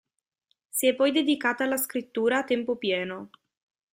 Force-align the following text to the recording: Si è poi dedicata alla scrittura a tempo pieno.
Si 0.71 0.87
è 0.87 0.95
poi 0.95 1.11
dedicata 1.11 1.63
alla 1.63 1.77
scrittura 1.77 2.39
a 2.39 2.43
tempo 2.43 2.75
pieno. 2.75 3.29